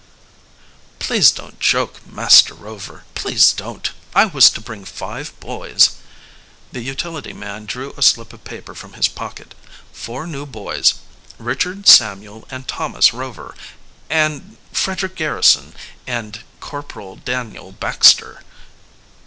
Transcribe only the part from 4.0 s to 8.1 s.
I was to bring five boys." The utility man drew a